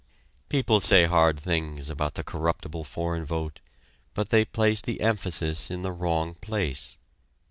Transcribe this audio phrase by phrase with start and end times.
[0.49, 3.59] People say hard things about the corruptible foreign vote,
[4.15, 6.97] but they place the emphasis in the wrong place.